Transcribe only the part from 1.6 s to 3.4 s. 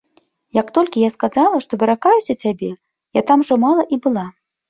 што выракаюся цябе, я там